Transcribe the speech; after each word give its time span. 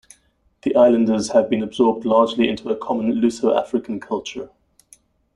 The 0.63 0.75
islanders 0.75 1.29
have 1.29 1.47
been 1.47 1.61
absorbed 1.61 2.05
largely 2.05 2.49
into 2.49 2.69
a 2.69 2.75
common 2.75 3.13
Luso-African 3.21 3.99
culture. 3.99 4.49